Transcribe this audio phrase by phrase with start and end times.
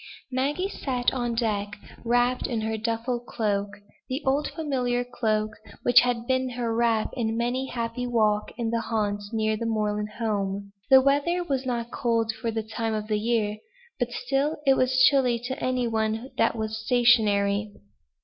[0.31, 3.69] Maggie sat on deck, wrapped in her duffel cloak;
[4.09, 5.51] the old familiar cloak,
[5.83, 9.65] which had been her wrap in many a happy walk in the haunts near her
[9.67, 10.71] moorland home.
[10.89, 13.57] The weather was not cold for the time of year,
[13.99, 17.71] but still it was chilly to any one that was stationary.